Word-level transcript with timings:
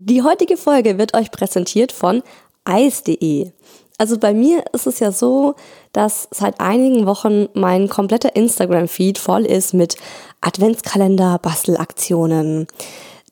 Die 0.00 0.22
heutige 0.22 0.56
Folge 0.56 0.96
wird 0.96 1.14
euch 1.14 1.32
präsentiert 1.32 1.90
von 1.90 2.22
eis.de. 2.64 3.50
Also 3.98 4.16
bei 4.16 4.32
mir 4.32 4.62
ist 4.72 4.86
es 4.86 5.00
ja 5.00 5.10
so, 5.10 5.56
dass 5.92 6.28
seit 6.30 6.60
einigen 6.60 7.04
Wochen 7.04 7.48
mein 7.54 7.88
kompletter 7.88 8.36
Instagram-Feed 8.36 9.18
voll 9.18 9.44
ist 9.44 9.74
mit 9.74 9.96
Adventskalender, 10.40 11.40
Bastelaktionen. 11.40 12.68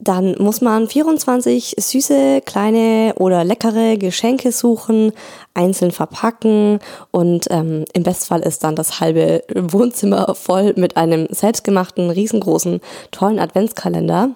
Dann 0.01 0.35
muss 0.41 0.61
man 0.61 0.89
24 0.89 1.77
süße, 1.79 2.41
kleine 2.45 3.15
oder 3.17 3.45
leckere 3.45 3.97
Geschenke 3.97 4.51
suchen, 4.51 5.13
einzeln 5.55 5.93
verpacken 5.93 6.81
und 7.13 7.47
ähm, 7.51 7.85
im 7.93 8.03
Bestfall 8.03 8.41
ist 8.41 8.65
dann 8.65 8.75
das 8.75 8.99
halbe 8.99 9.45
Wohnzimmer 9.55 10.35
voll 10.35 10.75
mit 10.77 10.97
einem 10.97 11.29
selbstgemachten, 11.31 12.11
riesengroßen, 12.11 12.81
tollen 13.13 13.39
Adventskalender. 13.39 14.35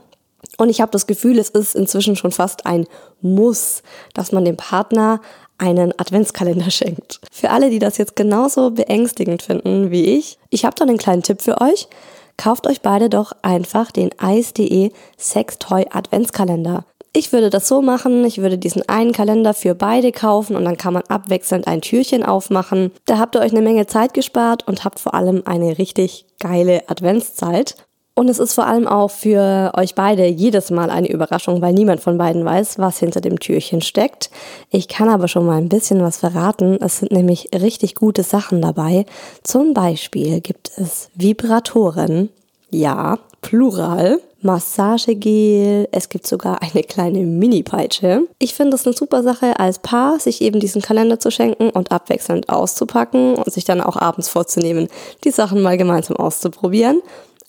Und 0.56 0.68
ich 0.68 0.80
habe 0.80 0.92
das 0.92 1.06
Gefühl, 1.06 1.38
es 1.38 1.50
ist 1.50 1.74
inzwischen 1.74 2.16
schon 2.16 2.32
fast 2.32 2.66
ein 2.66 2.86
Muss, 3.20 3.82
dass 4.14 4.32
man 4.32 4.44
dem 4.44 4.56
Partner 4.56 5.20
einen 5.58 5.92
Adventskalender 5.98 6.70
schenkt. 6.70 7.20
Für 7.30 7.50
alle, 7.50 7.70
die 7.70 7.78
das 7.78 7.98
jetzt 7.98 8.16
genauso 8.16 8.70
beängstigend 8.70 9.42
finden 9.42 9.90
wie 9.90 10.16
ich, 10.16 10.38
ich 10.50 10.64
habe 10.64 10.76
da 10.76 10.84
einen 10.84 10.98
kleinen 10.98 11.22
Tipp 11.22 11.42
für 11.42 11.60
euch. 11.60 11.88
Kauft 12.36 12.66
euch 12.66 12.80
beide 12.80 13.10
doch 13.10 13.32
einfach 13.42 13.90
den 13.90 14.10
Eis.de 14.18 14.92
Sextoy 15.18 15.86
Adventskalender. 15.90 16.84
Ich 17.12 17.32
würde 17.32 17.50
das 17.50 17.66
so 17.66 17.82
machen, 17.82 18.24
ich 18.24 18.38
würde 18.38 18.56
diesen 18.56 18.88
einen 18.88 19.12
Kalender 19.12 19.52
für 19.52 19.74
beide 19.74 20.12
kaufen 20.12 20.54
und 20.54 20.64
dann 20.64 20.76
kann 20.76 20.94
man 20.94 21.02
abwechselnd 21.08 21.66
ein 21.66 21.82
Türchen 21.82 22.22
aufmachen. 22.22 22.92
Da 23.04 23.18
habt 23.18 23.34
ihr 23.34 23.40
euch 23.40 23.50
eine 23.50 23.62
Menge 23.62 23.86
Zeit 23.86 24.14
gespart 24.14 24.66
und 24.68 24.84
habt 24.84 25.00
vor 25.00 25.14
allem 25.14 25.42
eine 25.44 25.76
richtig 25.76 26.24
geile 26.38 26.88
Adventszeit. 26.88 27.74
Und 28.14 28.28
es 28.28 28.38
ist 28.38 28.54
vor 28.54 28.66
allem 28.66 28.86
auch 28.86 29.10
für 29.10 29.72
euch 29.76 29.94
beide 29.94 30.26
jedes 30.26 30.70
Mal 30.70 30.90
eine 30.90 31.10
Überraschung, 31.10 31.62
weil 31.62 31.72
niemand 31.72 32.00
von 32.00 32.18
beiden 32.18 32.44
weiß, 32.44 32.78
was 32.78 32.98
hinter 32.98 33.20
dem 33.20 33.38
Türchen 33.38 33.80
steckt. 33.80 34.30
Ich 34.70 34.88
kann 34.88 35.08
aber 35.08 35.28
schon 35.28 35.46
mal 35.46 35.56
ein 35.56 35.68
bisschen 35.68 36.02
was 36.02 36.18
verraten. 36.18 36.76
Es 36.80 36.98
sind 36.98 37.12
nämlich 37.12 37.48
richtig 37.54 37.94
gute 37.94 38.22
Sachen 38.22 38.60
dabei. 38.60 39.06
Zum 39.42 39.72
Beispiel 39.72 40.40
gibt 40.40 40.70
es 40.76 41.08
Vibratoren. 41.14 42.28
Ja, 42.70 43.18
plural. 43.40 44.20
Massagegel, 44.42 45.86
es 45.92 46.08
gibt 46.08 46.26
sogar 46.26 46.62
eine 46.62 46.82
kleine 46.82 47.20
Mini-Peitsche. 47.20 48.22
Ich 48.38 48.54
finde 48.54 48.74
es 48.74 48.86
eine 48.86 48.96
super 48.96 49.22
Sache 49.22 49.60
als 49.60 49.80
Paar, 49.80 50.18
sich 50.18 50.40
eben 50.40 50.60
diesen 50.60 50.80
Kalender 50.80 51.20
zu 51.20 51.30
schenken 51.30 51.68
und 51.68 51.92
abwechselnd 51.92 52.48
auszupacken 52.48 53.34
und 53.34 53.52
sich 53.52 53.64
dann 53.64 53.82
auch 53.82 53.96
abends 53.96 54.30
vorzunehmen, 54.30 54.88
die 55.24 55.30
Sachen 55.30 55.60
mal 55.60 55.76
gemeinsam 55.76 56.16
auszuprobieren. 56.16 57.02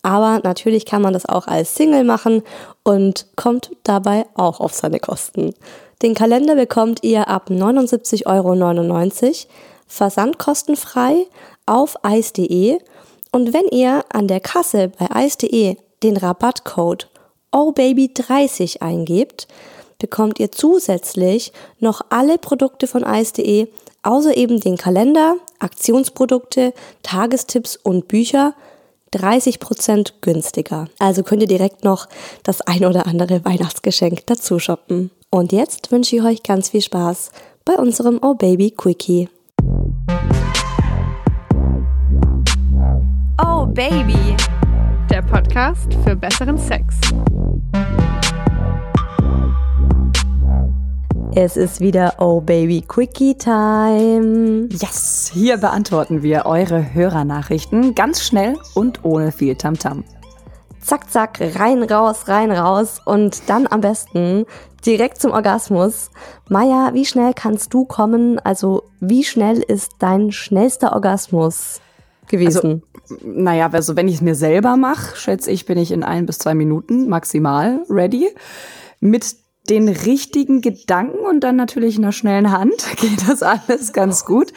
Aber 0.04 0.42
natürlich 0.44 0.86
kann 0.86 1.02
man 1.02 1.14
das 1.14 1.26
auch 1.26 1.48
als 1.48 1.76
Single 1.76 2.04
machen 2.04 2.44
und 2.84 3.28
kommt 3.36 3.72
dabei 3.84 4.26
auch 4.36 4.60
auf 4.60 4.74
seine 4.74 5.00
Kosten. 5.00 5.54
Den 6.02 6.16
Kalender 6.16 6.56
bekommt 6.56 7.04
ihr 7.04 7.28
ab 7.28 7.50
79,99 7.50 8.26
Euro, 8.26 9.52
versandkostenfrei 9.88 11.28
auf 11.66 12.04
eis.de 12.04 12.80
und 13.32 13.54
wenn 13.54 13.68
ihr 13.68 14.04
an 14.10 14.28
der 14.28 14.40
Kasse 14.40 14.92
bei 14.98 15.10
eis.de 15.12 15.78
den 16.04 16.18
Rabattcode 16.18 17.08
OHBABY30 17.52 18.82
eingebt, 18.82 19.48
bekommt 20.00 20.40
ihr 20.40 20.52
zusätzlich 20.52 21.54
noch 21.80 22.02
alle 22.10 22.38
Produkte 22.38 22.88
von 22.88 23.04
eis.de, 23.04 23.68
außer 24.04 24.36
eben 24.36 24.60
den 24.60 24.78
Kalender, 24.78 25.36
Aktionsprodukte, 25.60 26.74
Tagestipps 27.04 27.78
und 27.78 28.08
Bücher 28.08 28.56
30% 29.14 30.14
günstiger. 30.22 30.88
Also 31.00 31.23
könnt 31.23 31.42
ihr 31.42 31.48
direkt 31.48 31.84
noch 31.84 32.08
das 32.44 32.62
ein 32.62 32.86
oder 32.86 33.08
andere 33.08 33.44
Weihnachtsgeschenk 33.45 34.26
dazu 34.26 34.59
shoppen. 34.59 35.12
Und 35.30 35.52
jetzt 35.52 35.92
wünsche 35.92 36.16
ich 36.16 36.22
euch 36.23 36.44
ganz 36.44 36.70
viel 36.70 36.81
Spaß 36.81 37.31
bei 37.66 37.73
unserem 37.73 38.20
Oh 38.22 38.34
Baby 38.34 38.72
Quickie. 38.72 39.30
Oh 43.44 43.66
Baby, 43.66 44.36
der 45.09 45.22
Podcast 45.22 45.94
für 46.03 46.16
besseren 46.16 46.57
Sex. 46.57 46.96
Es 51.34 51.56
ist 51.56 51.80
wieder 51.80 52.16
Oh 52.19 52.42
Baby 52.42 52.84
Quickie 52.86 53.36
Time. 53.36 54.68
Yes, 54.69 55.31
hier 55.34 55.56
beantworten 55.56 56.24
wir 56.24 56.46
eure 56.46 56.94
Hörernachrichten 56.94 57.96
ganz 57.96 58.22
schnell 58.22 58.58
und 58.74 59.06
ohne 59.06 59.31
viel 59.31 59.56
Tamtam. 59.56 60.03
Zack, 60.81 61.09
zack, 61.09 61.40
rein, 61.56 61.84
raus, 61.84 62.28
rein, 62.28 62.52
raus 62.52 63.00
und 63.06 63.44
dann 63.47 63.66
am 63.66 63.80
besten 63.80 64.46
direkt 64.86 65.22
zum 65.22 65.31
Orgasmus. 65.31 66.12
Maja, 66.50 66.90
wie 66.94 67.06
schnell 67.06 67.31
kannst 67.34 67.74
du 67.74 67.86
kommen? 67.86 68.38
Also, 68.40 68.84
wie 69.00 69.24
schnell 69.24 69.59
ist 69.59 69.94
dein 70.00 70.34
schnellster 70.34 70.92
Orgasmus 70.92 71.80
gewesen? 72.28 72.84
Also, 73.09 73.25
naja, 73.25 73.69
also 73.72 73.96
wenn 73.96 74.09
ich 74.09 74.16
es 74.16 74.22
mir 74.22 74.36
selber 74.36 74.75
mache, 74.75 75.16
schätze 75.16 75.50
ich, 75.50 75.66
bin 75.66 75.78
ich 75.78 75.94
in 75.94 76.03
ein 76.03 76.25
bis 76.25 76.40
zwei 76.40 76.56
Minuten 76.56 77.08
maximal 77.08 77.86
ready. 77.90 78.28
Mit 79.00 79.41
den 79.70 79.88
richtigen 79.90 80.62
Gedanken 80.62 81.20
und 81.20 81.42
dann 81.42 81.56
natürlich 81.56 81.98
in 81.98 82.04
einer 82.04 82.12
schnellen 82.12 82.52
Hand 82.52 82.86
geht 82.98 83.30
das 83.30 83.44
alles 83.44 83.94
ganz 83.94 84.26
gut. 84.26 84.52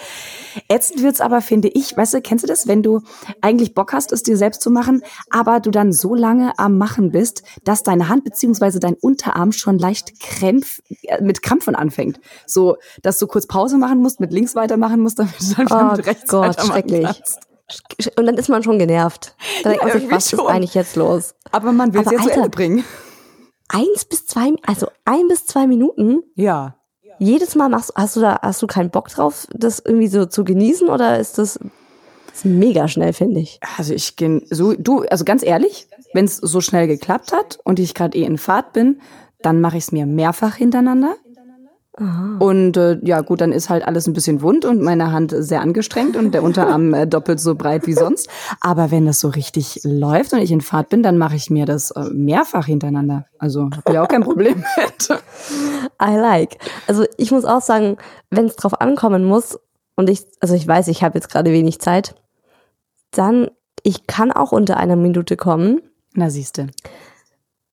Ätzend 0.68 1.02
wird's 1.02 1.20
aber, 1.20 1.40
finde 1.40 1.68
ich, 1.68 1.96
weißt 1.96 2.14
du, 2.14 2.20
kennst 2.22 2.44
du 2.44 2.48
das, 2.48 2.66
wenn 2.66 2.82
du 2.82 3.00
eigentlich 3.42 3.74
Bock 3.74 3.92
hast, 3.92 4.12
es 4.12 4.22
dir 4.22 4.36
selbst 4.36 4.62
zu 4.62 4.70
machen, 4.70 5.02
aber 5.30 5.60
du 5.60 5.70
dann 5.70 5.92
so 5.92 6.14
lange 6.14 6.58
am 6.58 6.78
Machen 6.78 7.10
bist, 7.10 7.42
dass 7.64 7.82
deine 7.82 8.08
Hand 8.08 8.24
beziehungsweise 8.24 8.80
dein 8.80 8.94
Unterarm 8.94 9.52
schon 9.52 9.78
leicht 9.78 10.20
krämpf, 10.20 10.80
äh, 11.02 11.22
mit 11.22 11.42
Krampfen 11.42 11.74
anfängt. 11.74 12.20
So, 12.46 12.76
dass 13.02 13.18
du 13.18 13.26
kurz 13.26 13.46
Pause 13.46 13.76
machen 13.76 14.00
musst, 14.00 14.20
mit 14.20 14.32
links 14.32 14.54
weitermachen 14.54 15.00
musst, 15.00 15.18
damit 15.18 15.34
du 15.40 15.64
dann 15.64 15.90
oh 15.90 15.96
mit 15.96 16.06
rechts 16.06 16.30
Gott, 16.30 16.58
schrecklich. 16.60 17.04
Kannst. 17.04 17.40
Und 18.16 18.26
dann 18.26 18.36
ist 18.36 18.48
man 18.48 18.62
schon 18.62 18.78
genervt. 18.78 19.36
Dann 19.62 19.74
ja, 19.74 19.78
denkt 19.78 19.92
man 19.92 20.00
sich, 20.00 20.10
was 20.10 20.30
schon. 20.30 20.40
ist 20.40 20.46
eigentlich 20.46 20.74
jetzt 20.74 20.96
los? 20.96 21.34
Aber 21.50 21.72
man 21.72 21.92
will 21.92 22.02
es 22.02 22.10
ja 22.10 22.18
zu 22.18 22.30
Ende 22.30 22.48
bringen 22.48 22.84
eins 23.68 24.04
bis 24.04 24.26
zwei, 24.26 24.52
also 24.66 24.88
ein 25.04 25.28
bis 25.28 25.46
zwei 25.46 25.66
Minuten. 25.66 26.22
Ja. 26.34 26.76
Jedes 27.18 27.54
Mal 27.54 27.68
machst 27.68 27.92
hast 27.94 28.16
du 28.16 28.20
da, 28.20 28.40
hast 28.42 28.60
du 28.62 28.66
keinen 28.66 28.90
Bock 28.90 29.08
drauf, 29.08 29.46
das 29.52 29.78
irgendwie 29.78 30.08
so 30.08 30.26
zu 30.26 30.44
genießen 30.44 30.88
oder 30.88 31.18
ist 31.18 31.38
das, 31.38 31.58
das 32.26 32.36
ist 32.38 32.44
mega 32.44 32.88
schnell, 32.88 33.12
finde 33.12 33.40
ich? 33.40 33.60
Also 33.76 33.94
ich 33.94 34.16
gehe 34.16 34.42
so, 34.50 34.74
du, 34.74 35.02
also 35.02 35.24
ganz 35.24 35.44
ehrlich, 35.44 35.86
wenn 36.12 36.24
es 36.24 36.36
so 36.36 36.60
schnell 36.60 36.88
geklappt 36.88 37.32
hat 37.32 37.60
und 37.64 37.78
ich 37.78 37.94
gerade 37.94 38.18
eh 38.18 38.24
in 38.24 38.38
Fahrt 38.38 38.72
bin, 38.72 39.00
dann 39.42 39.60
mache 39.60 39.76
ich 39.76 39.84
es 39.84 39.92
mir 39.92 40.06
mehrfach 40.06 40.56
hintereinander. 40.56 41.16
Aha. 41.96 42.38
Und 42.40 42.76
äh, 42.76 42.98
ja, 43.02 43.20
gut, 43.20 43.40
dann 43.40 43.52
ist 43.52 43.70
halt 43.70 43.86
alles 43.86 44.08
ein 44.08 44.14
bisschen 44.14 44.42
wund 44.42 44.64
und 44.64 44.82
meine 44.82 45.12
Hand 45.12 45.32
sehr 45.36 45.60
angestrengt 45.60 46.16
und 46.16 46.34
der 46.34 46.42
Unterarm 46.42 46.92
äh, 46.92 47.06
doppelt 47.06 47.38
so 47.38 47.54
breit 47.54 47.86
wie 47.86 47.92
sonst. 47.92 48.28
Aber 48.60 48.90
wenn 48.90 49.06
das 49.06 49.20
so 49.20 49.28
richtig 49.28 49.80
läuft 49.84 50.32
und 50.32 50.40
ich 50.40 50.50
in 50.50 50.60
Fahrt 50.60 50.88
bin, 50.88 51.04
dann 51.04 51.18
mache 51.18 51.36
ich 51.36 51.50
mir 51.50 51.66
das 51.66 51.92
äh, 51.92 52.10
mehrfach 52.10 52.66
hintereinander. 52.66 53.26
Also 53.38 53.70
habe 53.70 53.92
ich 53.92 53.98
auch 53.98 54.08
kein 54.08 54.24
Problem 54.24 54.64
mit. 54.76 55.08
I 56.02 56.16
like. 56.16 56.58
Also 56.88 57.04
ich 57.16 57.30
muss 57.30 57.44
auch 57.44 57.62
sagen, 57.62 57.96
wenn 58.28 58.46
es 58.46 58.56
drauf 58.56 58.80
ankommen 58.80 59.24
muss 59.24 59.60
und 59.94 60.10
ich, 60.10 60.26
also 60.40 60.54
ich 60.54 60.66
weiß, 60.66 60.88
ich 60.88 61.04
habe 61.04 61.16
jetzt 61.16 61.30
gerade 61.30 61.52
wenig 61.52 61.80
Zeit, 61.80 62.16
dann 63.12 63.48
ich 63.84 64.08
kann 64.08 64.32
auch 64.32 64.50
unter 64.50 64.78
einer 64.78 64.96
Minute 64.96 65.36
kommen. 65.36 65.80
Na 66.14 66.28
siehste. 66.28 66.68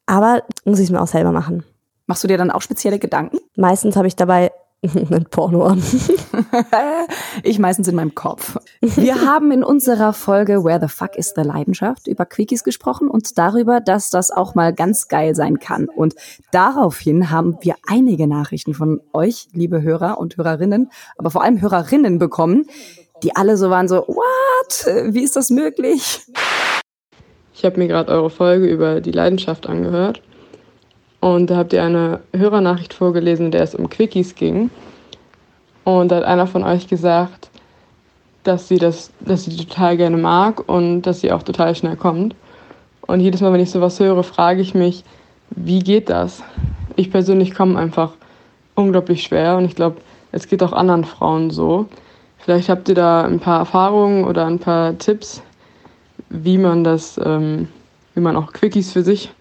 Aber 0.05 0.43
muss 0.63 0.79
ich 0.79 0.85
es 0.85 0.91
mir 0.91 1.01
auch 1.01 1.07
selber 1.07 1.31
machen. 1.31 1.63
Machst 2.11 2.25
du 2.25 2.27
dir 2.27 2.37
dann 2.37 2.51
auch 2.51 2.61
spezielle 2.61 2.99
Gedanken? 2.99 3.37
Meistens 3.55 3.95
habe 3.95 4.05
ich 4.05 4.17
dabei 4.17 4.51
ein 4.83 5.27
Porno 5.31 5.63
an. 5.63 5.81
ich 7.43 7.57
meistens 7.57 7.87
in 7.87 7.95
meinem 7.95 8.13
Kopf. 8.15 8.57
Wir 8.81 9.21
haben 9.25 9.49
in 9.53 9.63
unserer 9.63 10.11
Folge 10.11 10.65
Where 10.65 10.81
the 10.81 10.93
Fuck 10.93 11.15
is 11.15 11.31
the 11.37 11.41
Leidenschaft 11.43 12.07
über 12.07 12.25
Quickies 12.25 12.65
gesprochen 12.65 13.07
und 13.07 13.37
darüber, 13.37 13.79
dass 13.79 14.09
das 14.09 14.29
auch 14.29 14.55
mal 14.55 14.73
ganz 14.73 15.07
geil 15.07 15.35
sein 15.35 15.59
kann. 15.59 15.87
Und 15.87 16.15
daraufhin 16.51 17.31
haben 17.31 17.57
wir 17.61 17.75
einige 17.87 18.27
Nachrichten 18.27 18.73
von 18.73 18.99
euch, 19.13 19.47
liebe 19.53 19.81
Hörer 19.81 20.17
und 20.17 20.35
Hörerinnen, 20.35 20.91
aber 21.17 21.31
vor 21.31 21.43
allem 21.43 21.61
Hörerinnen 21.61 22.19
bekommen, 22.19 22.65
die 23.23 23.37
alle 23.37 23.55
so 23.55 23.69
waren 23.69 23.87
so, 23.87 23.99
what? 24.05 25.13
Wie 25.13 25.23
ist 25.23 25.37
das 25.37 25.49
möglich? 25.49 26.25
Ich 27.53 27.63
habe 27.63 27.77
mir 27.77 27.87
gerade 27.87 28.11
eure 28.11 28.29
Folge 28.29 28.67
über 28.67 28.99
die 28.99 29.13
Leidenschaft 29.13 29.65
angehört 29.65 30.21
und 31.21 31.51
da 31.51 31.57
habt 31.57 31.71
ihr 31.71 31.83
eine 31.83 32.19
Hörernachricht 32.35 32.95
vorgelesen, 32.95 33.45
in 33.45 33.51
der 33.51 33.61
es 33.61 33.75
um 33.75 33.89
Quickies 33.89 34.33
ging. 34.35 34.71
Und 35.83 36.09
da 36.09 36.17
hat 36.17 36.23
einer 36.23 36.47
von 36.47 36.63
euch 36.63 36.87
gesagt, 36.87 37.49
dass 38.43 38.67
sie 38.67 38.79
das, 38.79 39.11
dass 39.19 39.45
sie 39.45 39.55
total 39.55 39.97
gerne 39.97 40.17
mag 40.17 40.67
und 40.67 41.03
dass 41.03 41.21
sie 41.21 41.31
auch 41.31 41.43
total 41.43 41.75
schnell 41.75 41.95
kommt. 41.95 42.35
Und 43.01 43.19
jedes 43.19 43.39
Mal, 43.39 43.53
wenn 43.53 43.61
ich 43.61 43.69
sowas 43.69 43.99
höre, 43.99 44.23
frage 44.23 44.61
ich 44.61 44.73
mich, 44.73 45.03
wie 45.51 45.79
geht 45.79 46.09
das? 46.09 46.43
Ich 46.95 47.11
persönlich 47.11 47.53
komme 47.53 47.77
einfach 47.77 48.13
unglaublich 48.73 49.21
schwer 49.21 49.57
und 49.57 49.65
ich 49.65 49.75
glaube, 49.75 49.97
es 50.31 50.47
geht 50.47 50.63
auch 50.63 50.73
anderen 50.73 51.03
Frauen 51.03 51.51
so. 51.51 51.85
Vielleicht 52.39 52.67
habt 52.67 52.89
ihr 52.89 52.95
da 52.95 53.25
ein 53.25 53.39
paar 53.39 53.59
Erfahrungen 53.59 54.25
oder 54.25 54.47
ein 54.47 54.57
paar 54.57 54.97
Tipps, 54.97 55.43
wie 56.29 56.57
man 56.57 56.83
das, 56.83 57.19
ähm, 57.23 57.67
wie 58.15 58.21
man 58.21 58.35
auch 58.35 58.53
Quickies 58.53 58.91
für 58.91 59.03
sich 59.03 59.31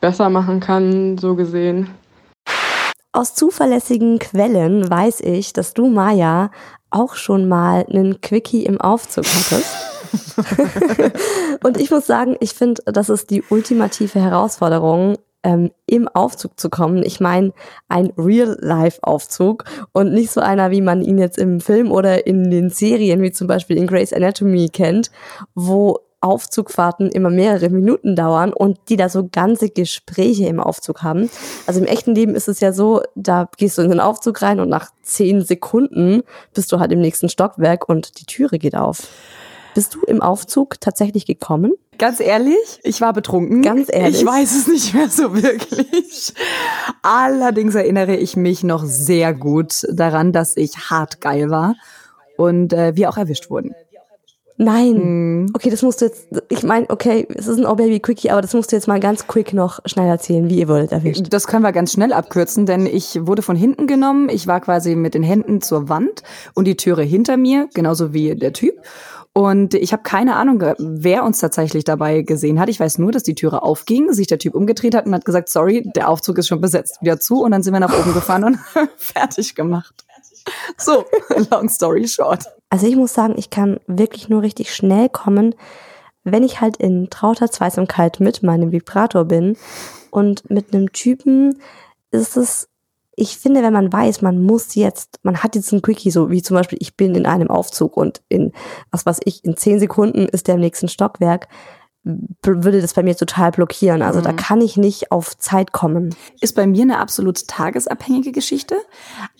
besser 0.00 0.30
machen 0.30 0.60
kann, 0.60 1.18
so 1.18 1.34
gesehen. 1.34 1.90
Aus 3.12 3.34
zuverlässigen 3.34 4.18
Quellen 4.18 4.88
weiß 4.88 5.20
ich, 5.20 5.52
dass 5.52 5.74
du, 5.74 5.88
Maya, 5.88 6.50
auch 6.90 7.14
schon 7.14 7.48
mal 7.48 7.84
einen 7.88 8.20
Quickie 8.20 8.64
im 8.64 8.80
Aufzug 8.80 9.24
hattest. 9.24 9.74
und 11.64 11.78
ich 11.78 11.90
muss 11.90 12.06
sagen, 12.06 12.36
ich 12.40 12.54
finde, 12.54 12.82
das 12.86 13.08
ist 13.08 13.30
die 13.30 13.42
ultimative 13.50 14.20
Herausforderung, 14.20 15.16
ähm, 15.42 15.70
im 15.86 16.08
Aufzug 16.08 16.58
zu 16.58 16.68
kommen. 16.68 17.02
Ich 17.02 17.20
meine, 17.20 17.52
ein 17.88 18.12
Real-Life-Aufzug 18.16 19.64
und 19.92 20.12
nicht 20.12 20.30
so 20.30 20.40
einer, 20.40 20.70
wie 20.70 20.80
man 20.80 21.02
ihn 21.02 21.18
jetzt 21.18 21.38
im 21.38 21.60
Film 21.60 21.90
oder 21.90 22.26
in 22.26 22.50
den 22.50 22.70
Serien, 22.70 23.22
wie 23.22 23.32
zum 23.32 23.46
Beispiel 23.46 23.76
in 23.76 23.86
Grey's 23.86 24.12
Anatomy 24.12 24.68
kennt, 24.68 25.10
wo 25.54 26.00
Aufzugfahrten 26.20 27.10
immer 27.10 27.30
mehrere 27.30 27.68
Minuten 27.68 28.16
dauern 28.16 28.52
und 28.52 28.78
die 28.88 28.96
da 28.96 29.08
so 29.08 29.28
ganze 29.30 29.70
Gespräche 29.70 30.46
im 30.46 30.60
Aufzug 30.60 31.02
haben. 31.02 31.30
Also 31.66 31.80
im 31.80 31.86
echten 31.86 32.14
Leben 32.14 32.34
ist 32.34 32.48
es 32.48 32.60
ja 32.60 32.72
so, 32.72 33.02
da 33.14 33.48
gehst 33.56 33.78
du 33.78 33.82
in 33.82 33.90
den 33.90 34.00
Aufzug 34.00 34.42
rein 34.42 34.58
und 34.60 34.68
nach 34.68 34.90
zehn 35.02 35.42
Sekunden 35.42 36.22
bist 36.54 36.72
du 36.72 36.80
halt 36.80 36.92
im 36.92 37.00
nächsten 37.00 37.28
Stockwerk 37.28 37.88
und 37.88 38.20
die 38.20 38.26
Türe 38.26 38.58
geht 38.58 38.74
auf. 38.74 39.08
Bist 39.74 39.94
du 39.94 40.00
im 40.02 40.22
Aufzug 40.22 40.80
tatsächlich 40.80 41.24
gekommen? 41.24 41.72
Ganz 41.98 42.20
ehrlich, 42.20 42.80
ich 42.82 43.00
war 43.00 43.12
betrunken. 43.12 43.62
Ganz 43.62 43.88
ehrlich. 43.92 44.20
Ich 44.20 44.26
weiß 44.26 44.56
es 44.56 44.66
nicht 44.66 44.94
mehr 44.94 45.08
so 45.08 45.34
wirklich. 45.40 46.32
Allerdings 47.02 47.74
erinnere 47.74 48.16
ich 48.16 48.36
mich 48.36 48.64
noch 48.64 48.84
sehr 48.84 49.34
gut 49.34 49.84
daran, 49.92 50.32
dass 50.32 50.56
ich 50.56 50.90
hart 50.90 51.20
geil 51.20 51.50
war 51.50 51.74
und 52.36 52.72
äh, 52.72 52.96
wir 52.96 53.08
auch 53.10 53.16
erwischt 53.16 53.50
wurden. 53.50 53.74
Nein. 54.60 54.96
Hm. 54.96 55.46
Okay, 55.54 55.70
das 55.70 55.82
musst 55.82 56.00
du 56.00 56.06
jetzt, 56.06 56.26
ich 56.48 56.64
meine, 56.64 56.90
okay, 56.90 57.26
es 57.34 57.46
ist 57.46 57.58
ein 57.58 57.66
Oh 57.66 57.76
Baby 57.76 58.00
Quickie, 58.00 58.30
aber 58.30 58.42
das 58.42 58.54
musst 58.54 58.72
du 58.72 58.76
jetzt 58.76 58.88
mal 58.88 58.98
ganz 58.98 59.28
quick 59.28 59.54
noch 59.54 59.78
schnell 59.86 60.08
erzählen, 60.08 60.50
wie 60.50 60.58
ihr 60.58 60.68
wurdet 60.68 60.90
erwischt. 60.90 61.26
Das 61.30 61.46
können 61.46 61.62
wir 61.62 61.70
ganz 61.70 61.92
schnell 61.92 62.12
abkürzen, 62.12 62.66
denn 62.66 62.84
ich 62.84 63.24
wurde 63.24 63.42
von 63.42 63.54
hinten 63.54 63.86
genommen. 63.86 64.28
Ich 64.28 64.48
war 64.48 64.60
quasi 64.60 64.96
mit 64.96 65.14
den 65.14 65.22
Händen 65.22 65.60
zur 65.60 65.88
Wand 65.88 66.24
und 66.54 66.66
die 66.66 66.76
Türe 66.76 67.02
hinter 67.02 67.36
mir, 67.36 67.68
genauso 67.72 68.12
wie 68.12 68.34
der 68.34 68.52
Typ. 68.52 68.74
Und 69.32 69.74
ich 69.74 69.92
habe 69.92 70.02
keine 70.02 70.34
Ahnung, 70.34 70.60
wer 70.78 71.22
uns 71.22 71.38
tatsächlich 71.38 71.84
dabei 71.84 72.22
gesehen 72.22 72.58
hat. 72.58 72.68
Ich 72.68 72.80
weiß 72.80 72.98
nur, 72.98 73.12
dass 73.12 73.22
die 73.22 73.36
Türe 73.36 73.62
aufging, 73.62 74.12
sich 74.12 74.26
der 74.26 74.40
Typ 74.40 74.56
umgedreht 74.56 74.96
hat 74.96 75.06
und 75.06 75.14
hat 75.14 75.24
gesagt, 75.24 75.48
sorry, 75.48 75.88
der 75.94 76.08
Aufzug 76.08 76.38
ist 76.38 76.48
schon 76.48 76.60
besetzt, 76.60 76.98
wieder 77.00 77.20
zu. 77.20 77.44
Und 77.44 77.52
dann 77.52 77.62
sind 77.62 77.72
wir 77.72 77.78
nach 77.78 77.96
oben 77.96 78.12
gefahren 78.12 78.42
und 78.42 78.58
fertig 78.96 79.54
gemacht. 79.54 80.04
So, 80.76 81.04
long 81.52 81.68
story 81.68 82.08
short. 82.08 82.46
Also 82.70 82.86
ich 82.86 82.96
muss 82.96 83.14
sagen, 83.14 83.34
ich 83.36 83.50
kann 83.50 83.80
wirklich 83.86 84.28
nur 84.28 84.42
richtig 84.42 84.74
schnell 84.74 85.08
kommen, 85.08 85.54
wenn 86.24 86.42
ich 86.42 86.60
halt 86.60 86.76
in 86.76 87.08
trauter 87.10 87.50
Zweisamkeit 87.50 88.20
mit 88.20 88.42
meinem 88.42 88.72
Vibrator 88.72 89.24
bin. 89.24 89.56
Und 90.10 90.50
mit 90.50 90.74
einem 90.74 90.92
Typen 90.92 91.60
ist 92.10 92.36
es 92.36 92.68
ich 93.18 93.36
finde, 93.36 93.62
wenn 93.62 93.72
man 93.72 93.92
weiß, 93.92 94.22
man 94.22 94.40
muss 94.40 94.76
jetzt, 94.76 95.18
man 95.24 95.42
hat 95.42 95.56
jetzt 95.56 95.72
einen 95.72 95.82
Quickie, 95.82 96.12
so 96.12 96.30
wie 96.30 96.40
zum 96.40 96.56
Beispiel, 96.56 96.78
ich 96.80 96.96
bin 96.96 97.16
in 97.16 97.26
einem 97.26 97.50
Aufzug 97.50 97.96
und 97.96 98.22
in, 98.28 98.52
was 98.92 99.06
weiß 99.06 99.18
ich, 99.24 99.44
in 99.44 99.56
zehn 99.56 99.80
Sekunden 99.80 100.26
ist 100.26 100.46
der 100.46 100.54
im 100.54 100.60
nächsten 100.60 100.86
Stockwerk, 100.86 101.48
würde 102.04 102.80
das 102.80 102.94
bei 102.94 103.02
mir 103.02 103.16
total 103.16 103.50
blockieren. 103.50 104.02
Also 104.02 104.20
mhm. 104.20 104.24
da 104.24 104.32
kann 104.32 104.60
ich 104.60 104.76
nicht 104.76 105.12
auf 105.12 105.36
Zeit 105.36 105.72
kommen. 105.72 106.14
Ist 106.40 106.54
bei 106.54 106.66
mir 106.66 106.82
eine 106.82 106.98
absolut 106.98 107.46
tagesabhängige 107.48 108.32
Geschichte. 108.32 108.76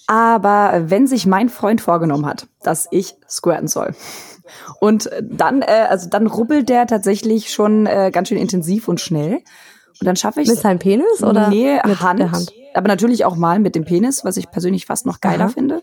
Aber 0.07 0.83
wenn 0.87 1.07
sich 1.07 1.27
mein 1.27 1.49
Freund 1.49 1.81
vorgenommen 1.81 2.27
hat, 2.27 2.47
dass 2.63 2.89
ich 2.91 3.15
squirten 3.29 3.69
soll, 3.69 3.95
und 4.81 5.11
dann, 5.23 5.63
äh, 5.63 5.87
also 5.89 6.09
dann 6.09 6.27
rubbelt 6.27 6.69
der 6.69 6.87
tatsächlich 6.87 7.53
schon 7.53 7.87
äh, 7.87 8.11
ganz 8.13 8.29
schön 8.29 8.39
intensiv 8.39 8.89
und 8.89 9.01
schnell. 9.01 9.43
Und 10.01 10.07
dann 10.07 10.17
schaffe 10.17 10.41
ich 10.41 10.49
Mit 10.49 10.59
seinem 10.59 10.79
Penis 10.79 11.23
oder? 11.23 11.49
Nee, 11.49 11.81
mit 11.85 12.01
Hand. 12.01 12.21
Der 12.21 12.31
Hand. 12.31 12.53
Aber 12.75 12.88
natürlich 12.88 13.25
auch 13.25 13.37
mal 13.37 13.59
mit 13.59 13.75
dem 13.75 13.85
Penis, 13.85 14.25
was 14.25 14.37
ich 14.37 14.50
persönlich 14.50 14.87
fast 14.87 15.06
noch 15.06 15.20
geiler 15.20 15.47
Aha. 15.47 15.53
finde. 15.53 15.82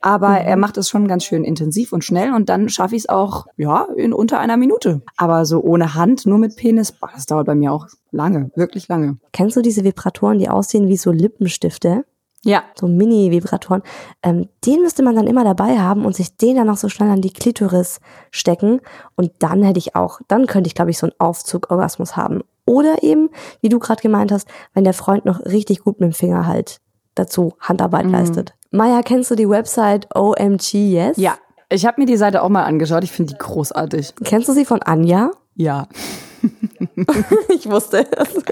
Aber 0.00 0.30
mhm. 0.30 0.46
er 0.46 0.56
macht 0.56 0.76
es 0.76 0.88
schon 0.88 1.08
ganz 1.08 1.24
schön 1.24 1.44
intensiv 1.44 1.92
und 1.92 2.04
schnell 2.04 2.32
und 2.34 2.48
dann 2.48 2.68
schaffe 2.68 2.96
ich 2.96 3.02
es 3.02 3.08
auch, 3.08 3.46
ja, 3.56 3.86
in 3.96 4.12
unter 4.12 4.38
einer 4.38 4.56
Minute. 4.56 5.02
Aber 5.16 5.44
so 5.44 5.60
ohne 5.60 5.94
Hand, 5.94 6.26
nur 6.26 6.38
mit 6.38 6.56
Penis, 6.56 6.92
boah, 6.92 7.10
das 7.14 7.26
dauert 7.26 7.46
bei 7.46 7.54
mir 7.54 7.72
auch 7.72 7.86
lange, 8.10 8.50
wirklich 8.54 8.88
lange. 8.88 9.18
Kennst 9.32 9.56
du 9.56 9.62
diese 9.62 9.84
Vibratoren, 9.84 10.38
die 10.38 10.48
aussehen 10.48 10.88
wie 10.88 10.96
so 10.96 11.12
Lippenstifte? 11.12 12.04
Ja. 12.44 12.64
So 12.74 12.88
Mini-Vibratoren. 12.88 13.82
Ähm, 14.22 14.48
den 14.66 14.82
müsste 14.82 15.02
man 15.02 15.14
dann 15.14 15.28
immer 15.28 15.44
dabei 15.44 15.78
haben 15.78 16.04
und 16.04 16.16
sich 16.16 16.36
den 16.36 16.56
dann 16.56 16.66
noch 16.66 16.76
so 16.76 16.88
schnell 16.88 17.10
an 17.10 17.20
die 17.20 17.32
Klitoris 17.32 18.00
stecken. 18.30 18.80
Und 19.14 19.30
dann 19.38 19.62
hätte 19.62 19.78
ich 19.78 19.94
auch, 19.94 20.20
dann 20.26 20.46
könnte 20.46 20.66
ich, 20.66 20.74
glaube 20.74 20.90
ich, 20.90 20.98
so 20.98 21.06
einen 21.06 21.14
Aufzug-Orgasmus 21.18 22.16
haben. 22.16 22.42
Oder 22.72 23.02
eben, 23.02 23.28
wie 23.60 23.68
du 23.68 23.78
gerade 23.78 24.00
gemeint 24.00 24.32
hast, 24.32 24.48
wenn 24.72 24.84
der 24.84 24.94
Freund 24.94 25.26
noch 25.26 25.44
richtig 25.44 25.80
gut 25.80 26.00
mit 26.00 26.10
dem 26.10 26.14
Finger 26.14 26.46
halt 26.46 26.80
dazu 27.14 27.52
Handarbeit 27.60 28.06
mhm. 28.06 28.12
leistet. 28.12 28.54
Maya, 28.70 29.02
kennst 29.02 29.30
du 29.30 29.34
die 29.34 29.46
Website 29.46 30.08
OMG 30.16 30.72
Yes? 30.72 31.18
Ja, 31.18 31.34
ich 31.68 31.84
habe 31.84 32.00
mir 32.00 32.06
die 32.06 32.16
Seite 32.16 32.42
auch 32.42 32.48
mal 32.48 32.64
angeschaut. 32.64 33.04
Ich 33.04 33.12
finde 33.12 33.34
die 33.34 33.38
großartig. 33.38 34.14
Kennst 34.24 34.48
du 34.48 34.54
sie 34.54 34.64
von 34.64 34.80
Anja? 34.80 35.32
Ja. 35.54 35.86
ich 37.50 37.68
wusste 37.68 38.06
es. 38.10 38.42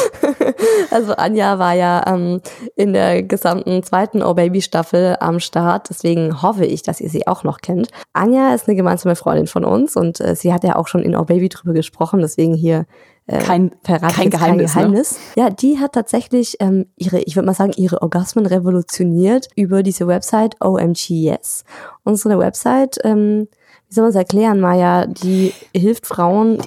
also 0.90 1.14
Anja 1.14 1.60
war 1.60 1.74
ja 1.74 2.02
ähm, 2.06 2.40
in 2.74 2.92
der 2.92 3.22
gesamten 3.22 3.84
zweiten 3.84 4.22
Oh 4.22 4.34
Baby 4.34 4.60
Staffel 4.60 5.16
am 5.20 5.38
Start, 5.38 5.88
deswegen 5.90 6.42
hoffe 6.42 6.64
ich, 6.64 6.82
dass 6.82 7.00
ihr 7.00 7.10
sie 7.10 7.28
auch 7.28 7.44
noch 7.44 7.58
kennt. 7.60 7.88
Anja 8.12 8.54
ist 8.54 8.66
eine 8.66 8.76
gemeinsame 8.76 9.14
Freundin 9.14 9.46
von 9.46 9.64
uns 9.64 9.94
und 9.94 10.20
äh, 10.20 10.34
sie 10.34 10.52
hat 10.52 10.64
ja 10.64 10.76
auch 10.76 10.88
schon 10.88 11.02
in 11.02 11.14
Oh 11.14 11.24
Baby 11.24 11.48
drüber 11.48 11.74
gesprochen, 11.74 12.20
deswegen 12.20 12.54
hier 12.54 12.86
äh, 13.26 13.38
kein, 13.38 13.72
verrate 13.82 14.14
kein 14.14 14.30
Geheimnis. 14.30 14.72
Kein 14.72 14.82
Geheimnis. 14.82 15.12
Ne? 15.12 15.42
Ja, 15.42 15.50
die 15.50 15.78
hat 15.78 15.92
tatsächlich 15.92 16.56
ähm, 16.60 16.86
ihre, 16.96 17.20
ich 17.20 17.36
würde 17.36 17.46
mal 17.46 17.54
sagen, 17.54 17.72
ihre 17.76 18.02
Orgasmen 18.02 18.46
revolutioniert 18.46 19.48
über 19.54 19.82
diese 19.82 20.06
Website 20.06 20.56
OMG 20.60 21.10
Yes. 21.10 21.64
Unsere 22.04 22.38
Website, 22.38 22.98
ähm, 23.04 23.48
wie 23.88 23.94
soll 23.94 24.02
man 24.02 24.10
es 24.10 24.16
erklären, 24.16 24.60
Maja, 24.60 25.06
die 25.06 25.52
hilft 25.74 26.06
Frauen 26.06 26.58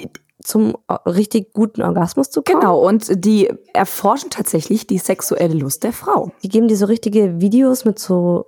zum 0.42 0.78
richtig 1.06 1.54
guten 1.54 1.81
Orgasmus 1.81 2.30
zu 2.30 2.42
kommen. 2.42 2.60
Genau, 2.60 2.80
und 2.80 3.25
die 3.25 3.51
erforschen 3.74 4.30
tatsächlich 4.30 4.88
die 4.88 5.00
sexuelle 5.00 5.56
Lust 5.56 5.84
der 5.84 5.92
Frau. 5.92 6.31
Die 6.44 6.50
geben 6.50 6.68
dir 6.68 6.78
so 6.78 6.86
richtige 6.86 7.42
Videos 7.42 7.84
mit 7.84 8.00
so 8.00 8.46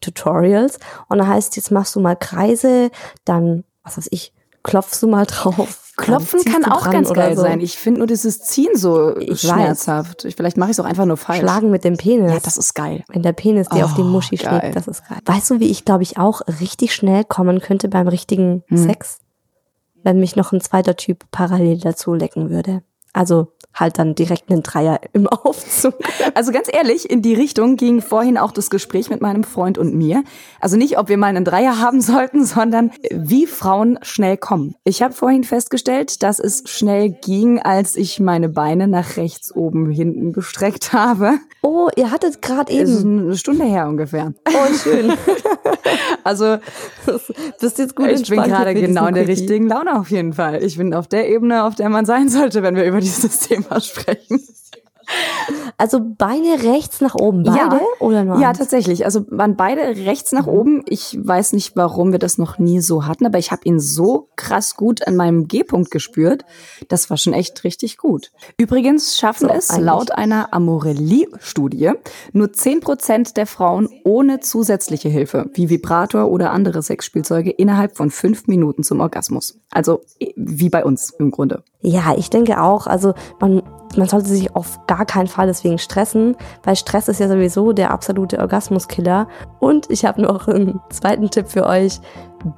Tutorials 0.00 0.78
und 1.08 1.18
da 1.18 1.26
heißt, 1.26 1.56
jetzt 1.56 1.70
machst 1.70 1.96
du 1.96 2.00
mal 2.00 2.14
Kreise, 2.14 2.90
dann, 3.24 3.64
was 3.82 3.96
weiß 3.96 4.08
ich, 4.10 4.32
klopfst 4.62 5.02
du 5.02 5.08
mal 5.08 5.26
drauf. 5.26 5.92
Klopfen 5.96 6.42
kann 6.44 6.64
auch 6.64 6.90
ganz 6.90 7.12
geil 7.12 7.36
so. 7.36 7.42
sein. 7.42 7.60
Ich 7.60 7.76
finde 7.76 7.98
nur 8.00 8.06
dieses 8.06 8.40
Ziehen 8.40 8.74
so 8.74 9.14
ich 9.18 9.42
schmerzhaft. 9.42 10.24
Weiß. 10.24 10.32
Vielleicht 10.34 10.56
mache 10.56 10.70
ich 10.70 10.78
es 10.78 10.80
auch 10.80 10.86
einfach 10.86 11.04
nur 11.04 11.18
falsch. 11.18 11.40
Schlagen 11.40 11.70
mit 11.70 11.84
dem 11.84 11.98
Penis. 11.98 12.32
Ja, 12.32 12.40
das 12.40 12.56
ist 12.56 12.72
geil. 12.74 13.04
Wenn 13.08 13.22
der 13.22 13.34
Penis 13.34 13.68
dir 13.68 13.80
oh, 13.80 13.84
auf 13.84 13.94
die 13.94 14.00
oh, 14.00 14.04
Muschi 14.04 14.36
geil. 14.36 14.60
schlägt, 14.60 14.76
das 14.76 14.88
ist 14.88 15.06
geil. 15.06 15.18
Weißt 15.26 15.50
du, 15.50 15.60
wie 15.60 15.70
ich, 15.70 15.84
glaube 15.84 16.02
ich, 16.02 16.16
auch 16.16 16.40
richtig 16.60 16.94
schnell 16.94 17.24
kommen 17.24 17.60
könnte 17.60 17.88
beim 17.88 18.08
richtigen 18.08 18.64
hm. 18.68 18.78
Sex? 18.78 19.18
wenn 20.02 20.20
mich 20.20 20.36
noch 20.36 20.52
ein 20.52 20.60
zweiter 20.60 20.96
Typ 20.96 21.24
parallel 21.30 21.78
dazu 21.78 22.14
lecken 22.14 22.50
würde. 22.50 22.82
Also 23.12 23.52
halt 23.74 23.98
dann 23.98 24.14
direkt 24.14 24.50
einen 24.50 24.62
Dreier 24.62 25.00
im 25.12 25.26
Aufzug. 25.28 25.94
Also 26.34 26.52
ganz 26.52 26.68
ehrlich, 26.72 27.10
in 27.10 27.22
die 27.22 27.34
Richtung 27.34 27.76
ging 27.76 28.02
vorhin 28.02 28.38
auch 28.38 28.52
das 28.52 28.70
Gespräch 28.70 29.10
mit 29.10 29.20
meinem 29.20 29.44
Freund 29.44 29.78
und 29.78 29.94
mir. 29.94 30.24
Also 30.60 30.76
nicht, 30.76 30.98
ob 30.98 31.08
wir 31.08 31.16
mal 31.16 31.26
einen 31.26 31.44
Dreier 31.44 31.78
haben 31.78 32.00
sollten, 32.00 32.44
sondern 32.44 32.90
wie 33.10 33.46
Frauen 33.46 33.98
schnell 34.02 34.36
kommen. 34.36 34.74
Ich 34.84 35.02
habe 35.02 35.14
vorhin 35.14 35.44
festgestellt, 35.44 36.22
dass 36.22 36.38
es 36.38 36.64
schnell 36.66 37.10
ging, 37.10 37.60
als 37.60 37.96
ich 37.96 38.20
meine 38.20 38.48
Beine 38.48 38.88
nach 38.88 39.16
rechts 39.16 39.54
oben 39.54 39.90
hinten 39.90 40.32
gestreckt 40.32 40.92
habe. 40.92 41.34
Oh, 41.62 41.88
ihr 41.96 42.10
hattet 42.10 42.42
gerade 42.42 42.72
eben. 42.72 42.82
Ist 42.82 43.04
eine 43.04 43.36
Stunde 43.36 43.64
her 43.64 43.86
ungefähr. 43.86 44.32
Oh, 44.48 44.74
schön. 44.74 45.12
also, 46.24 46.58
bist 47.60 47.78
jetzt 47.78 47.94
gut 47.94 48.08
Ich 48.08 48.28
bin 48.28 48.42
gerade 48.42 48.74
genau 48.74 49.06
in 49.06 49.14
der 49.14 49.28
richtigen 49.28 49.68
Laune 49.68 49.98
auf 49.98 50.10
jeden 50.10 50.32
Fall. 50.32 50.62
Ich 50.62 50.76
bin 50.76 50.94
auf 50.94 51.06
der 51.06 51.28
Ebene, 51.28 51.64
auf 51.64 51.74
der 51.74 51.88
man 51.88 52.06
sein 52.06 52.28
sollte, 52.28 52.62
wenn 52.62 52.76
wir 52.76 52.84
über 52.84 53.00
dieses 53.00 53.40
Thema 53.40 53.59
sprechen. 53.80 54.40
Also 55.76 56.00
Beine 56.00 56.62
rechts 56.62 57.00
nach 57.00 57.14
oben, 57.14 57.42
beide 57.42 57.76
ja, 57.76 57.80
oder 58.00 58.24
nur? 58.24 58.38
Ja, 58.40 58.50
eins? 58.50 58.58
tatsächlich. 58.58 59.04
Also 59.04 59.24
waren 59.30 59.56
beide 59.56 59.82
rechts 60.04 60.32
nach 60.32 60.46
mhm. 60.46 60.52
oben. 60.52 60.82
Ich 60.86 61.18
weiß 61.20 61.52
nicht, 61.52 61.74
warum 61.74 62.12
wir 62.12 62.18
das 62.18 62.38
noch 62.38 62.58
nie 62.58 62.80
so 62.80 63.06
hatten, 63.06 63.26
aber 63.26 63.38
ich 63.38 63.50
habe 63.50 63.62
ihn 63.64 63.80
so 63.80 64.28
krass 64.36 64.76
gut 64.76 65.06
an 65.06 65.16
meinem 65.16 65.48
G-Punkt 65.48 65.90
gespürt. 65.90 66.44
Das 66.88 67.10
war 67.10 67.16
schon 67.16 67.32
echt 67.32 67.64
richtig 67.64 67.96
gut. 67.96 68.30
Übrigens 68.56 69.18
schaffen 69.18 69.48
so, 69.48 69.54
es 69.54 69.70
eigentlich. 69.70 69.86
laut 69.86 70.12
einer 70.12 70.52
Amorelli-Studie 70.52 71.92
nur 72.32 72.52
zehn 72.52 72.80
Prozent 72.80 73.36
der 73.36 73.46
Frauen 73.46 73.88
ohne 74.04 74.40
zusätzliche 74.40 75.08
Hilfe, 75.08 75.50
wie 75.54 75.70
Vibrator 75.70 76.30
oder 76.30 76.52
andere 76.52 76.82
Sexspielzeuge, 76.82 77.50
innerhalb 77.50 77.96
von 77.96 78.10
fünf 78.10 78.46
Minuten 78.46 78.82
zum 78.82 79.00
Orgasmus. 79.00 79.58
Also 79.70 80.02
wie 80.36 80.68
bei 80.68 80.84
uns 80.84 81.10
im 81.18 81.30
Grunde. 81.30 81.64
Ja, 81.82 82.14
ich 82.16 82.28
denke 82.30 82.60
auch. 82.60 82.86
Also 82.86 83.14
man, 83.40 83.62
man 83.96 84.06
sollte 84.08 84.28
sich 84.28 84.54
auf 84.54 84.86
gar 84.86 85.06
keinen 85.06 85.28
Fall 85.28 85.46
deswegen 85.46 85.78
stressen, 85.78 86.36
weil 86.62 86.76
Stress 86.76 87.08
ist 87.08 87.20
ja 87.20 87.28
sowieso 87.28 87.72
der 87.72 87.90
absolute 87.90 88.38
Orgasmuskiller. 88.38 89.28
Und 89.58 89.90
ich 89.90 90.04
habe 90.04 90.20
noch 90.20 90.46
einen 90.46 90.80
zweiten 90.90 91.30
Tipp 91.30 91.48
für 91.48 91.66
euch. 91.66 92.00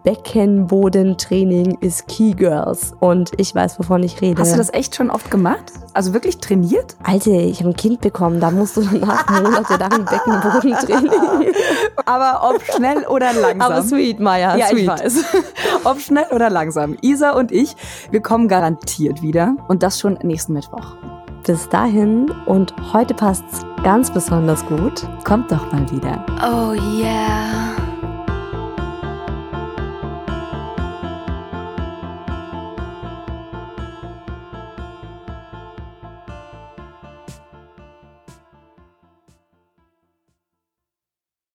Beckenbodentraining 0.05 1.79
ist 1.81 2.09
Key 2.09 2.33
Girls. 2.33 2.95
Und 3.01 3.33
ich 3.39 3.55
weiß, 3.55 3.79
wovon 3.79 4.03
ich 4.03 4.21
rede. 4.21 4.41
Hast 4.41 4.53
du 4.53 4.57
das 4.57 4.73
echt 4.73 4.95
schon 4.95 5.11
oft 5.11 5.31
gemacht? 5.31 5.73
Also 5.95 6.15
wirklich 6.15 6.39
trainiert? 6.39 6.97
Alter, 7.03 7.33
ich 7.33 7.61
habe 7.61 7.71
ein 7.71 7.77
Kind 7.77 8.01
bekommen, 8.01 8.41
da 8.41 8.51
musst 8.51 8.77
du 8.77 8.83
danach 8.83 9.29
Monate 9.43 9.77
lang 9.77 10.05
Beckenbodentraining. 10.05 11.11
Aber 12.07 12.51
ob 12.55 12.63
schnell 12.63 13.07
oder 13.07 13.33
langsam. 13.33 13.61
Aber 13.61 13.83
sweet, 13.83 14.21
Maya, 14.21 14.57
ja, 14.57 14.67
sweet. 14.69 14.81
ich 14.81 14.89
weiß. 14.89 15.25
ob 15.85 16.01
schnell 16.01 16.27
oder 16.31 16.51
langsam. 16.51 16.97
Isa 17.01 17.33
und 17.33 17.53
ich, 17.53 17.77
wir 18.11 18.21
kommen 18.21 18.49
garantiert 18.49 19.23
wieder. 19.23 19.57
Und 19.69 19.83
das 19.83 19.99
schon 19.99 20.15
nächsten 20.23 20.53
Mittwoch. 20.53 20.95
Bis 21.45 21.69
dahin 21.69 22.31
und 22.47 22.73
heute 22.93 23.15
passt's 23.15 23.67
ganz 23.83 24.13
besonders 24.13 24.65
gut. 24.67 25.07
Kommt 25.25 25.51
doch 25.51 25.73
mal 25.73 25.91
wieder. 25.91 26.25
Oh 26.41 26.73
yeah. 26.73 27.82